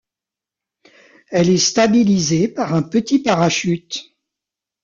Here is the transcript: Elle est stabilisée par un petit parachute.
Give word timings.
Elle 1.29 1.51
est 1.51 1.57
stabilisée 1.59 2.47
par 2.47 2.73
un 2.73 2.81
petit 2.81 3.19
parachute. 3.19 4.17